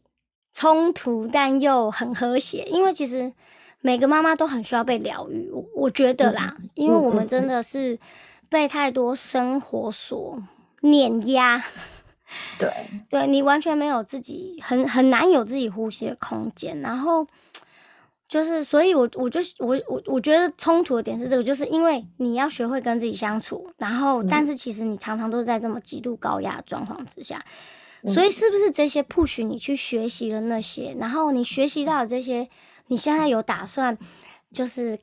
[0.53, 3.33] 冲突但又很和谐，因为其实
[3.81, 7.99] 每个妈妈都很需要被疗愈，我我觉得啦，因为我们真的是
[8.47, 10.41] 被太多生活所
[10.81, 11.61] 碾压。
[12.57, 12.71] 对，
[13.09, 16.79] 对你完全没有自己，很很难有自己呼吸的空间。
[16.81, 17.27] 然后
[18.27, 27.43] 就是，所以我我就我我我觉得冲突的点是这个，就是因为你要学会跟自己相处，然后但是其实你常常都是在这么极度高压的状况之下，
[28.07, 32.49] 所以是不是这些 push 你去学习的那些，然后你学习到的这些，
[32.87, 33.97] 你现在有打算
[34.51, 34.99] 就是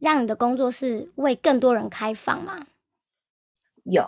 [0.00, 2.66] 让你的工作室为更多人开放吗？
[3.84, 4.06] 有。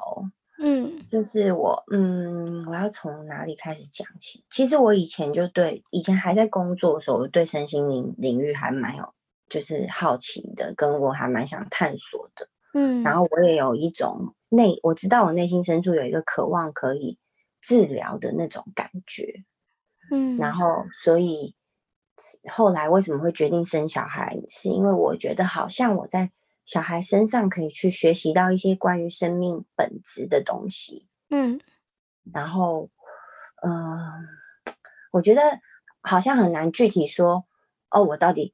[0.58, 4.42] 嗯，就是我，嗯，我要从哪里开始讲起？
[4.48, 9.04] 其实我以前就对，以前还在工作的时候，对身心灵领域还蛮有，
[9.50, 12.48] 就是好奇的，跟我还蛮想探索的。
[12.72, 17.18] 嗯，然后我也有一种内，我知道我内心深处有一个渴望可以
[17.66, 19.44] 治疗的那种感觉。
[20.10, 21.54] 嗯，然后所以
[22.50, 26.30] 后来为什么会决定生小孩，是因为我觉得好像我在。
[26.66, 31.60] 小孩身上可以去学习到一些关于生命本质的东西，嗯，
[32.34, 32.90] 然后，
[33.62, 34.26] 嗯，
[35.12, 35.60] 我觉得
[36.00, 37.46] 好像很难具体说，
[37.90, 38.52] 哦，我到底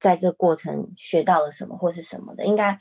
[0.00, 2.72] 在这过程学到了什么或是什么的，应该，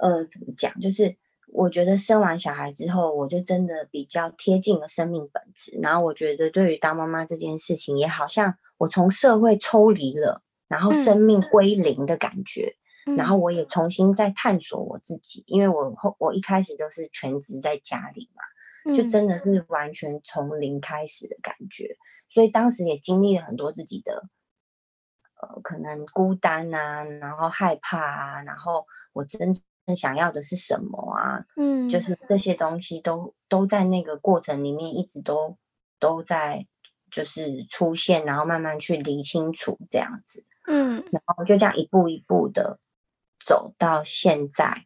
[0.00, 0.76] 呃，怎么讲？
[0.80, 1.16] 就是
[1.52, 12.76] 我觉得生完小孩之后，我就真的比较贴近了生命本质，然后我觉得对于当妈妈这件事情，也好像我从社会抽离了，然后生命归零的感觉。
[13.16, 21.96] 然后我也重新在探索我自己，因为我后我一开始都是全职在家里嘛，就真的是完全从零开始的感觉，
[22.28, 24.28] 所以当时也经历了很多自己的，
[25.40, 28.84] 呃，可能孤单啊，然后害怕啊，然后
[29.14, 29.62] 我真正
[29.94, 31.44] 想要的是什么啊？
[31.56, 35.56] 嗯，就是这些东西都都在那个过程里面一直都
[35.98, 36.66] 都在
[37.10, 42.78] 就是出现，然后慢慢去理清楚这样子，嗯，然后就这样一步一步的。
[43.46, 44.84] 走到现在，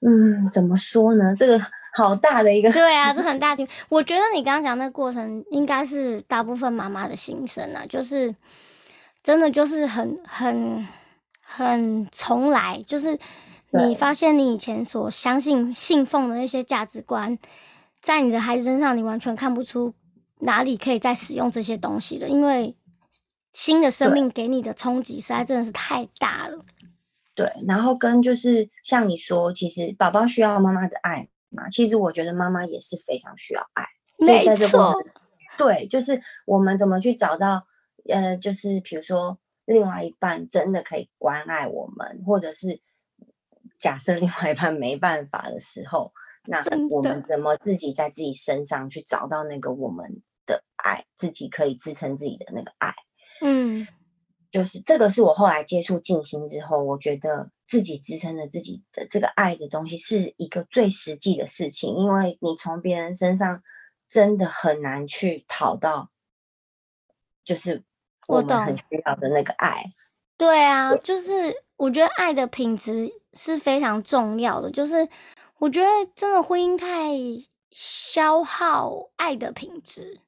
[0.00, 1.34] 嗯，怎么说呢？
[1.34, 1.58] 这个
[1.94, 3.66] 好大的一个，对啊， 这很大的。
[3.88, 8.34] 我觉得你刚刚讲那个过程，应该是大部分妈妈的心声啊，就是
[9.22, 10.86] 真的就是很很
[11.40, 13.18] 很重来，就是
[13.70, 17.38] 你发现你以前所相信信奉的那些价值观，
[18.00, 19.94] 在你的孩子身上，你完全看不出
[20.38, 22.74] 哪里可以再使用这些东西的，因为
[23.52, 26.64] 新的生命给你的冲击实在真的是太大了。
[27.34, 33.84] 对，然后跟就是像你说，其实宝宝需要妈妈的爱嘛，其实我觉得妈妈也是非常需要爱。
[34.16, 34.94] 没错，
[35.56, 37.64] 对，就是我们怎么去找到，
[38.08, 42.80] 呃，就是比如说另外一半真的可以关爱我们，或者是
[43.78, 46.12] 假设另外一半没办法的时候，
[46.46, 52.94] 那我们怎么自己在自己身上去找到那个我们的爱，自己可以支撑自己的那个爱？
[53.42, 53.86] 嗯，
[54.50, 63.62] 就是这个是我后来接触静心之后，我觉得自己支撑着自己的这个爱的东西是一个最实际的事情，因为你从别人身上。
[64.10, 66.08] 真的很难去讨到，
[67.44, 67.84] 就是
[68.26, 69.84] 我们很需要的那个爱。
[70.38, 74.70] 对啊，就是我觉得爱的品质是非常重要的。
[74.70, 75.08] 就是
[75.58, 77.12] 我觉得真的婚姻太
[77.70, 80.20] 消耗爱的品质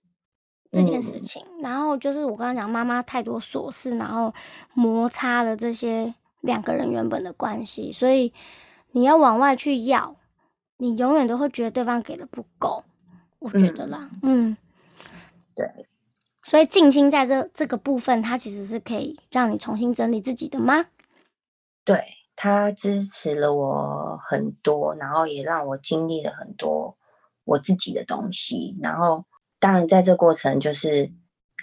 [0.71, 1.45] 这件事情。
[1.61, 4.33] 然后就是我刚刚讲妈妈太多琐事，然后
[4.75, 7.93] 摩擦了这些两个人原本的关系。
[7.93, 8.33] 所以
[8.93, 10.17] 你要往外去要，
[10.79, 12.85] 你永远都会觉得对方给的不够。
[13.39, 14.55] 我觉得啦，嗯，
[15.55, 15.67] 对，
[16.43, 20.89] 所以静心在这这个部分，它其实是可以让你重新整理自己的吗？
[21.83, 22.05] 对，
[22.43, 26.97] 它支持了我很多，然后也让我经历了很多
[27.45, 28.75] 我自己的东西。
[28.83, 29.23] 然后，
[29.59, 31.11] 当然在这过程，就是，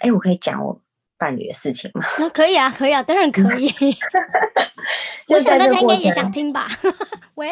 [0.02, 0.80] 哎，我可以讲我
[1.18, 2.02] 伴侣的事情吗？
[2.20, 3.68] 那可以啊，可以啊，当然可以。
[5.34, 6.68] 我想大家应该也想听吧？
[7.34, 7.48] 喂。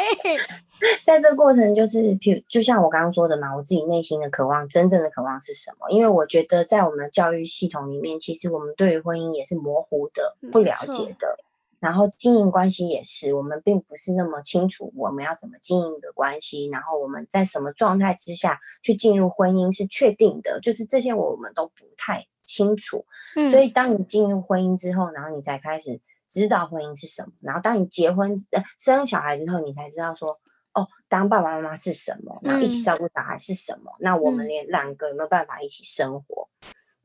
[1.05, 5.91] 在这个过程，就是譬如，就像我刚刚说的嘛，我自己内心的渴望，真正的渴望是什么？
[5.91, 11.37] 因为我觉得，在我们的教育系统里面，其实我们对于婚姻也是模糊的、不了解的。
[11.81, 16.67] 然后经营关系也是，我们并不是那么清楚我们要怎么经营的关系。
[16.69, 23.05] 然后我们在什么状态之下去进入婚姻是确定的，就是这些我们都不太清楚。
[23.51, 27.33] 所以当你进入婚姻之后，然后你才开始知道婚姻是什么。
[27.41, 28.37] 然后当你结婚、
[28.79, 30.39] 生小孩之后，你才知道说。
[30.77, 32.39] 哦，当爸爸妈妈是什么？
[32.43, 33.91] 然后一起照顾小孩是什么？
[33.99, 36.47] 那我们连两个有没有办法一起生活？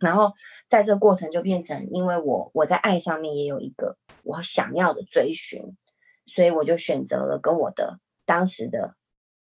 [0.01, 0.33] 然后
[0.67, 5.61] 在这个过程就变成，因为我我在爱上面也有一个我想要的追寻，
[6.25, 8.95] 所以我就选择了跟我的当时的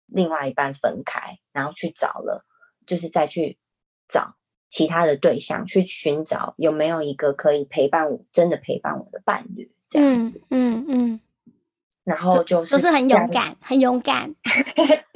[0.07, 2.44] 另外一半分开，然后去找了，
[2.87, 3.59] 就是再去
[4.07, 4.37] 找
[4.68, 10.40] 其他的对象，去寻找有没有一个可以陪伴我、真的陪伴我的伴侣这样子。
[10.51, 11.20] 嗯嗯。
[12.03, 14.35] 然后就是都是很勇敢，很勇敢，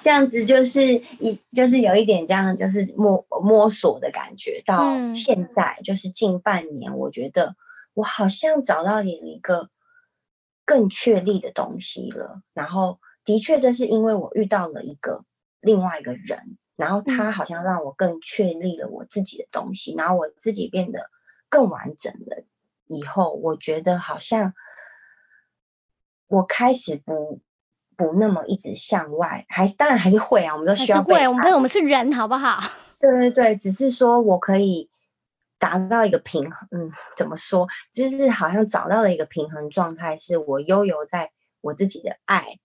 [0.00, 4.62] 这样子就是一就是有一点这样就是摸摸索的感觉。
[4.64, 7.54] 到现在就是近半年，我觉得
[7.94, 9.68] 我好像找到了一个
[10.64, 12.42] 更确立的东西了。
[12.54, 15.24] 然后的确，这是因为我遇到了一个
[15.60, 21.10] 另外一个人，然后他好像让我更确立了我自己的东西，然后我自己变得
[21.48, 22.44] 更完整了。
[22.86, 24.52] 以后我觉得好像。
[26.30, 27.40] 我开始不
[28.00, 32.58] 不那么一直向外，还当然还是会啊，我们都需要会，我们我们是人，好不好？
[32.98, 34.88] 对对对，只是说我可以
[35.58, 37.68] 达到一个平衡，嗯，怎么说？
[37.92, 42.58] 就是好像找到了一个平衡状态，是我悠游在我自己的爱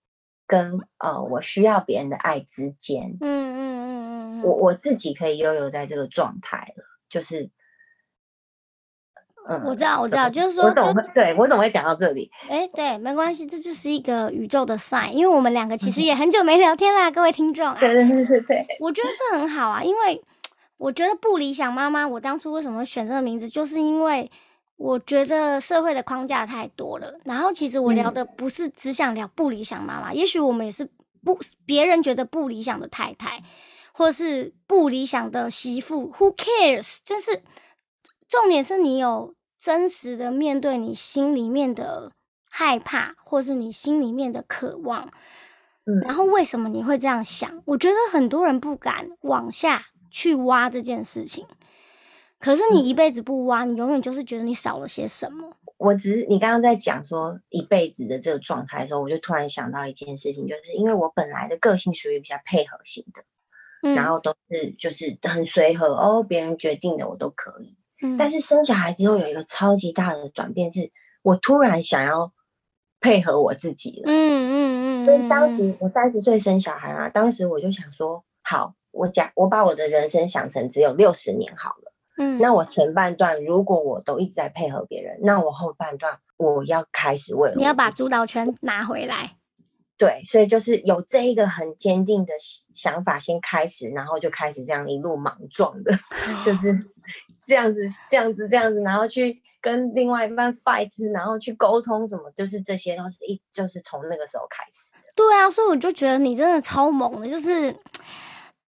[0.47, 7.51] 跟呃我需要别人的爱之间，嗯嗯嗯嗯，我我自己可以悠游在这个状态了，就是。
[9.63, 12.29] 我知道，我知道，就是说，我怎么对我怎么会讲到这里？
[12.49, 17.77] 哎，对，没关系，这就是一个宇宙的 sign，因为我们两个其实也很久没聊天啦，各位听众啊。
[17.79, 20.19] 对对对对对，我觉得这很好啊，因为
[20.77, 24.31] 我觉得不理想妈妈，我当初为什么选这个名字，就是因为
[24.77, 27.13] 我觉得社会的框架太多了。
[27.23, 30.89] 然后其实我聊的不是只想聊不理想妈妈，也许我们也是
[31.23, 33.43] 不别人觉得不理想的太太，
[33.93, 36.99] 或是不理想的媳妇，Who cares？
[37.05, 37.43] 真是。
[38.27, 42.11] 重点是你有真实的面对你心里面的
[42.49, 45.11] 害怕，或是你心里面的渴望，
[45.85, 47.61] 嗯，然后为什么你会这样想？
[47.65, 51.45] 我觉得很多人不敢往下去挖这件事情，
[52.39, 55.51] 可是你一辈子不挖，你永远就是觉得你少了些什么。
[55.77, 67.75] 我只是你刚刚在讲说一辈子的这个状态的时候，我就突然想到一件事情，就是因为我本来的个性属于比较配合型的，然后都是就是很随和哦，别人决定的我都可以。
[68.17, 70.91] 但是生小孩之后有一个超级大的转变，是
[71.21, 72.31] 我突然想要
[72.99, 74.03] 配合我自己了。
[74.05, 75.05] 嗯嗯嗯。
[75.05, 81.93] 所以当时我三十岁生小孩啊，当时我就想说，好，我讲我把我的人生想成只有六十年好了。
[82.17, 82.39] 嗯。
[82.39, 89.37] 那我前半段如果我都一直在配合别人，那我后半段我要开始为了你要把主导权拿回来。
[89.97, 92.33] 对，所以就是有这一个很坚定的
[92.73, 95.93] 想法，先开始，然后就开始这样一路莽撞的，
[96.43, 96.73] 就是
[97.45, 104.93] 这样子，这样子，这样子，然后去跟另外一半 fight，然后去沟通，什么，就是这些都是一，就是从那个时候开始。
[105.15, 107.75] 对啊，所以我就觉得你真的超猛的，就是，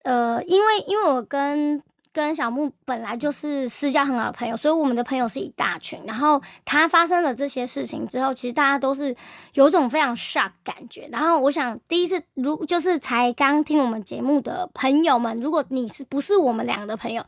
[0.02, 1.82] 呃，因为因为我跟。
[2.14, 5.98] 跟小木本来就是私交很好的朋友，所以我们的朋友是一大群。
[6.06, 9.16] 然后他发生了这些事情之后，其实大家都是
[9.54, 11.08] 有种非常 shock 感觉。
[11.10, 17.24] 然后我想，第一次如就是才刚听我们节目的朋友们，如果你是不是我们两个的朋友？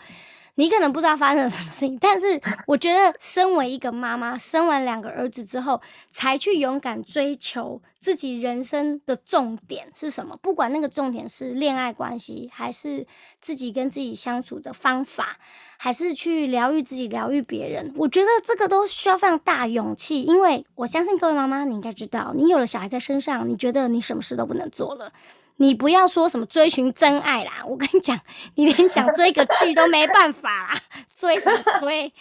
[0.56, 5.80] 你可能不知道发生了什么事情，但是我觉得，身为一个妈妈，生完两个儿子之后，
[6.10, 10.36] 才去勇敢追求自己人生的重点是什么？
[10.40, 13.06] 不管那个重点是恋爱关系，还是
[13.40, 15.38] 自己跟自己相处的方法，
[15.76, 20.22] 还是去疗愈自己、疗愈别人，我觉得这个都需要非常大勇气。
[20.22, 25.12] 因为我相信各位妈妈，你应该知道，你有了小孩在身上，你觉得你什么事都不能做了。
[25.56, 28.18] 你不要说什么追寻真爱啦，我跟你讲，
[28.56, 30.80] 你连想追个剧都没办法啦，
[31.14, 32.12] 追什么追？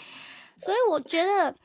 [0.56, 1.56] 所以我觉得，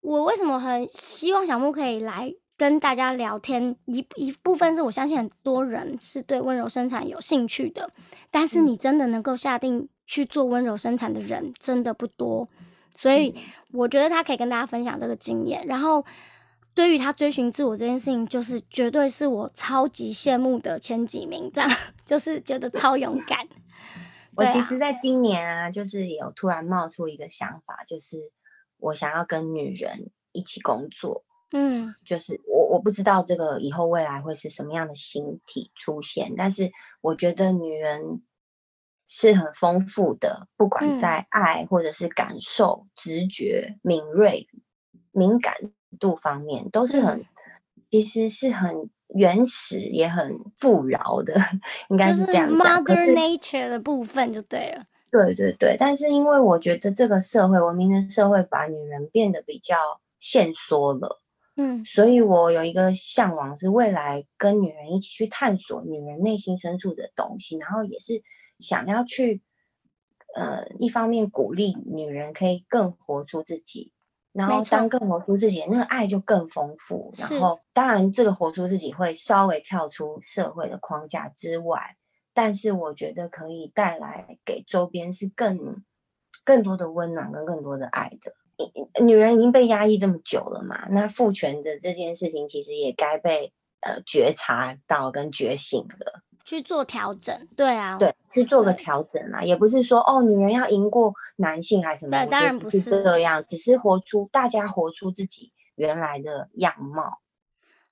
[0.00, 7.90] 我为什么很希望小木可以来跟大家聊天，一一部分是我相信很多人是对温柔生产有兴趣的，
[8.30, 12.48] 但是你真的能够下定去做温柔生产的人真的不多，
[12.94, 13.34] 所以
[13.72, 16.04] 我觉得他可以跟大家分享这个经验，然后。
[16.80, 21.70] 对于他追寻自我这件事情，就是绝对是我超级羡慕的前几名，这样
[22.06, 23.46] 就是觉得超勇敢。
[24.34, 28.32] 我其实在今年啊，就是有突然冒出一个想法，就是
[28.78, 31.22] 我想要跟女人一起工作。
[31.52, 36.72] 嗯，就是我我不知道这个以后未来会是什么样的形体出现，但是
[37.02, 38.22] 我觉得女人
[39.06, 44.48] 是很丰富的，不管在爱或者是感受、直觉、敏锐、
[45.12, 45.54] 敏感。
[45.98, 47.24] 度方面都是很，
[47.90, 51.34] 其实是很原始也很富饶的，
[51.88, 54.84] 应该是这样 Mother Nature 的部分就对了。
[55.10, 59.76] 对对对，但是因为我觉得这个社会文明的社会把女人变得比较
[60.20, 61.20] 限缩了，
[61.56, 68.22] 嗯，所以我有一个向往是未来跟女人一起去探索女人内心深处的东西，然后也是
[68.60, 69.42] 想要去，
[70.36, 73.90] 呃，一方面鼓励女人可以更活出自己。
[74.32, 77.12] 然后，当更活出自己，那个爱就更丰富。
[77.18, 81.96] 然后，当然，这个活出自己会稍微跳出社会的框架之外，
[82.32, 85.82] 但是我觉得可以带来给周边是更
[86.44, 88.32] 更多的温暖跟更多的爱的。
[89.02, 96.22] 女人已经被压抑这么久了嘛，那父权的这件事情其实也该被呃觉察到跟觉醒了。
[96.50, 107.20] 去做调整，对啊，对，去做个调整啊，也不是说哦，女人要赢过男性还是什么，对，当然不是这样，只是活出大家活出自己原来的样貌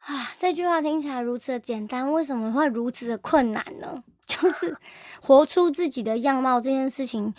[0.00, 0.26] 啊。
[0.36, 4.02] 这句话听起来如此的简单，为什么会如此的困难呢？
[4.26, 4.76] 就是
[5.22, 7.32] 活出自己的样貌这件事情，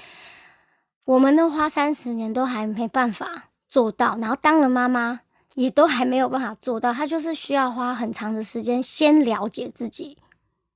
[1.03, 5.20] 我们都花三十年都还没办法做到，然后当了妈妈
[5.55, 10.17] 也都还没有办法做到，她就是需要花很长的时间先了解自己。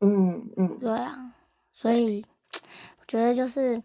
[0.03, 1.31] 嗯嗯，对啊，
[1.71, 2.25] 所以
[2.99, 3.81] 我觉得就是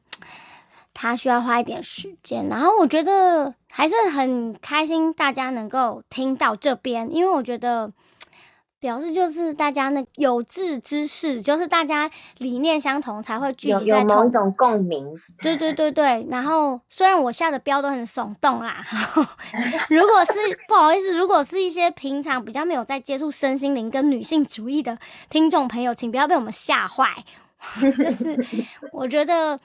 [0.92, 7.92] 他需要花一点时间，然后我觉得还是很开心大家能够听到这边，因为我觉得
[8.80, 15.04] 表示就是大家那有志之士，就是大家理念相同才会聚集在同一种共鸣。
[15.40, 18.84] 对对对对，然后虽然我下的标都很耸动啦，
[19.90, 20.32] 如果是
[20.68, 24.98] 不好意思，如果是一些平常比较没有在接触身心灵跟女性主义的
[25.28, 27.24] 听众朋友，请不要被我们吓坏。
[27.98, 28.38] 就是
[28.92, 29.58] 我觉得。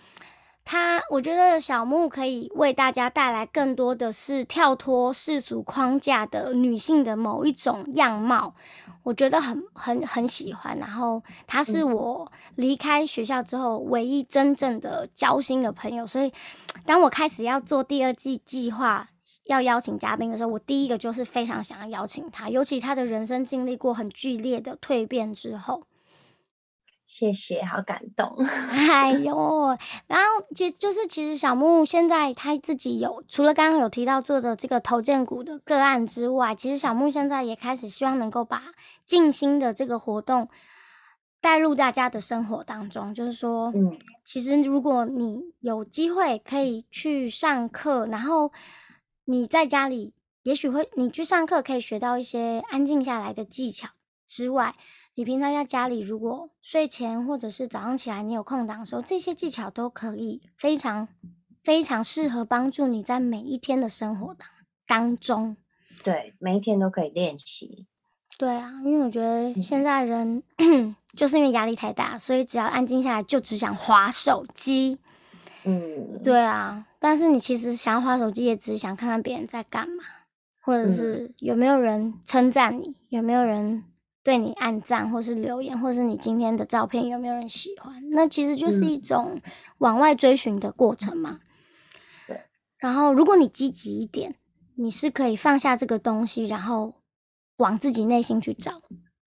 [0.66, 8.56] 他，我觉得小木可以为大家带来更多的是跳脱世俗框架的女性的某一种样貌，
[9.04, 10.78] 我觉得很很很喜欢。
[10.78, 16.32] 然后他是我离开学校之后唯一真正的交心的朋友，所以
[16.86, 19.10] 当我开始要做第二季计划，
[19.48, 25.84] 要邀请嘉宾的时候，我第一个就是非常想要邀请他，尤其他的人生经历过很剧烈的蜕变之后。
[27.16, 28.36] 谢谢，好感动。
[28.74, 38.64] 哎呦，然后其实就是其实小木现在他自己有除了刚刚有提到做的这个投荐股的个案之外，其实小木现在也开始希望能够把
[39.06, 40.50] 静心的这个活动
[41.40, 43.14] 带入大家的生活当中。
[43.14, 43.96] 就是说，嗯，
[44.26, 48.52] 其实如果你有机会可以去上课，然后
[49.26, 53.90] 你在家里也许会你去上课可以学到一些安静下来的技巧
[54.26, 54.74] 之外。
[55.16, 61.08] 你平常在家里，如果睡前或者是早上起来，你有空档的时候，这些技巧都可以非常
[61.62, 64.48] 非常适合帮助你在每一天的生活当
[64.88, 65.56] 当中。
[66.04, 67.86] 对，每一天都可以练习。
[68.40, 70.42] 对啊，因为我觉得现在人
[71.16, 74.98] 就是因为压力太大，所以只要安静下来，就只想划手机。
[75.64, 80.04] 嗯，对啊，但是你其实想要划手机，也只是想看看别人在干嘛，
[80.60, 83.84] 或者是有没有人称赞你，有没有人
[84.24, 88.10] 对你按赞，或是留言，或是你今天的照片有没有人喜欢？
[88.12, 89.42] 那其实就是一种
[89.80, 91.40] 往外追寻的过程嘛。
[92.26, 92.42] 对。
[92.78, 94.36] 然后，如果你积极一点，
[94.76, 96.96] 你是可以放下这个东西，然后
[97.58, 98.82] 往自己内心去找，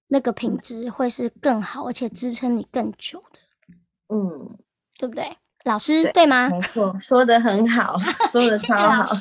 [0.09, 3.39] 那个品质会是更好，而且支撑你更久的。
[4.09, 4.57] 嗯，
[4.99, 5.37] 对不对？
[5.65, 6.49] 老师对吗？
[6.49, 7.99] 没错，说的很好，
[8.31, 9.15] 说的超好。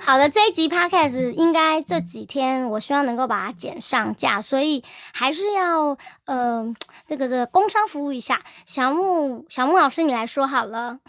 [0.00, 4.84] 好的，这一集 podcast 应该这几天，我希望能够把它剪上架，所以
[5.14, 6.74] 还是要呃，
[7.06, 8.44] 这个这个工商服务一下。
[8.66, 11.00] 小木小木老师，你来说好了。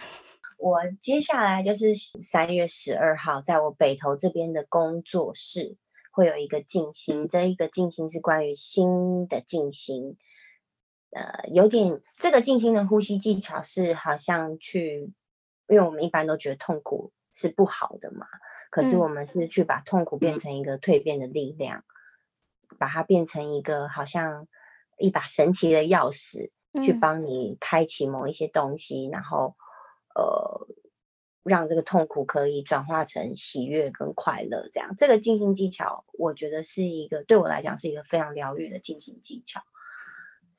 [0.58, 5.76] 我接下来就是三月十二号，在我北投这边的工作室
[6.12, 10.18] 会有一个静心，这一个静心是关于心的静心。
[11.12, 15.12] 呃，有点这个静心的呼吸技巧是好像去，
[15.68, 18.26] 因为我们一般都觉得痛苦是不好的嘛，
[18.70, 21.84] 可是我们是去把痛苦变成一个蜕变的力量，
[22.78, 24.48] 把它变成一个好像
[24.98, 26.52] 一把神奇的钥匙，
[26.84, 29.56] 去帮你开启某一些东西，然后
[30.16, 30.68] 呃，
[31.44, 34.70] 让这个痛苦可以转化成喜悦跟快乐。
[34.72, 39.62] 这样，这个静心技巧，我觉得是一个对我来讲是一个非常疗愈的静心技巧。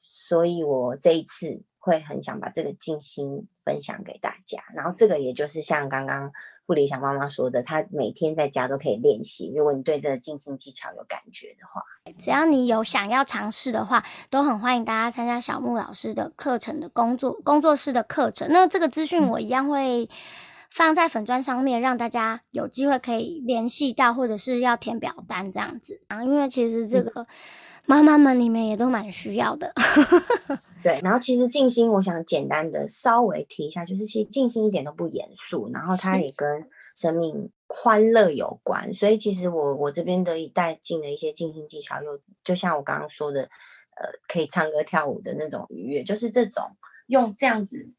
[0.03, 6.33] 所以我这一次会很想把这个静心分享给大家，然后这个也就是像刚刚
[6.71, 9.53] 不理想妈妈说的，她每天在家都可以练习。
[9.57, 11.83] 如果你对这个静心技巧有感觉的话，
[12.17, 18.47] 只要你有想要尝试的话，都很欢迎大家参加小木老师的课程的工作工作室的课程。
[18.53, 20.09] 那这个资讯我一样会
[20.71, 26.23] 放在粉砖上面，让大家有机会可以联系到，或者是要填表单这样子啊。
[26.23, 27.27] 因为其实这个。
[27.91, 29.73] 妈妈们，你们也都蛮需要的。
[30.81, 36.47] 对， 然后其实静心，我想简单的稍微提一下，就是其实静心一点都不严肃，然后它也跟
[36.95, 38.95] 生命欢乐有关。
[38.95, 46.65] 所以其实我我这边的一带进的一些静心技巧，又就像我刚刚说的，呃，可以唱歌跳舞的那种愉悦，就是这种
[47.09, 47.91] 用这样子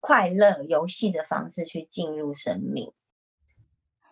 [0.00, 2.90] 快乐游戏的方式去进入生命，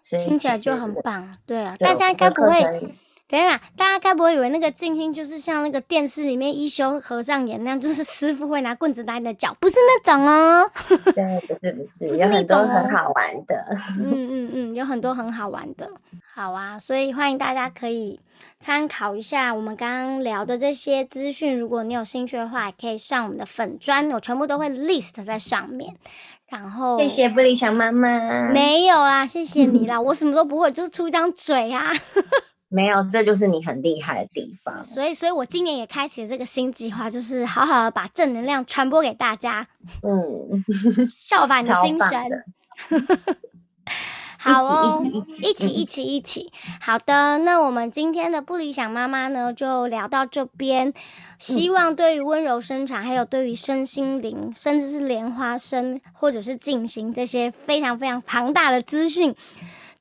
[0.03, 1.35] 所以听起来就很棒。
[1.47, 2.95] 对啊，大家应该不会。
[3.35, 10.71] 等一下，大家该不会以为那个静心就是像那个电视里面一休和尚演那样，就是师傅会拿棍子打你的脚，不是那种哦。
[11.17, 13.57] 对，不是不是，有很多很好玩的。
[13.99, 15.91] 嗯嗯嗯，有很多很好玩的。
[16.33, 18.21] 好啊，所以欢迎大家可以
[18.61, 21.57] 参考一下我们刚刚聊的这些资讯。
[21.57, 25.97] 如果你有兴趣的话，也可以上我们的粉砖，我全部都会 list 在上面。
[26.49, 28.49] 然后谢谢不理想妈妈。
[28.53, 31.91] 没有啦，谢谢你啦， 我什么都不会，就是出一张嘴啊。
[32.75, 34.85] 没有，这就是你很厉害的地方。
[34.85, 39.69] 所以，所以我今年也开启了这个新计划，就是好好的把正能量传播给大家。
[40.03, 40.65] 嗯，
[41.09, 42.45] 效法你的精神。
[44.37, 46.53] 好哦，一起一起一起一起一起。
[46.81, 50.93] 好的，那我们今天的不理想妈妈呢，就聊到这边。
[51.39, 59.35] 希望对于温柔生产，还有对于身心灵，甚至是莲花生或者是进行这些非常非常庞大的资讯。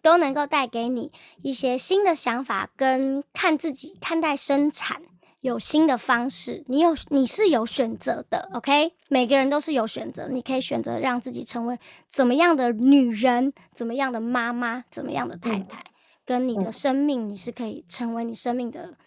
[0.04, 5.02] 都能够带给你一些新的想法，跟看自己看待生产
[5.40, 6.66] 有新的方式。
[6.68, 8.94] 你有你是有选择的，OK？
[9.08, 11.80] 每个人都是有选择，你可以选择让自己成为
[12.12, 15.86] 怎么样的女人，怎么样的妈妈，怎么样的太太，
[16.26, 18.98] 跟你的生命，你是可以成为你生命的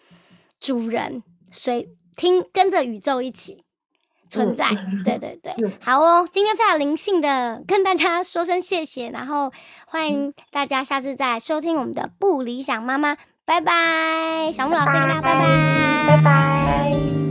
[0.59, 3.66] 主人，随听跟着宇宙一起。
[4.29, 4.69] 存在，
[5.05, 9.53] 对对对，好哦，今天非常灵性的跟大家说声谢谢，然后
[9.87, 10.33] 欢迎。
[10.51, 17.26] 大家下次再收听我们的不理想妈妈，拜拜，小木老师跟大家拜拜，拜拜。